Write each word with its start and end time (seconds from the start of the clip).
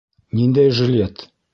Ниндәй 0.39 0.73
жилет? 0.81 1.27